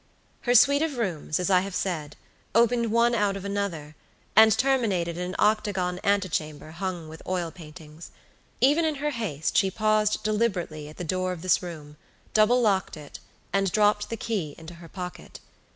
[0.39, 2.15] Her suite of rooms, as I have said,
[2.55, 3.95] opened one out of another,
[4.35, 8.09] and terminated in an octagon antechamber hung with oil paintings.
[8.61, 11.97] Even in her haste she paused deliberately at the door of this room,
[12.33, 13.19] double locked it,
[13.53, 15.39] and dropped the key into her pocket.